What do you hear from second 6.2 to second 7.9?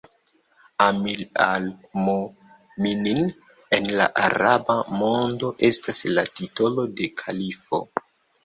titolo de kalifo.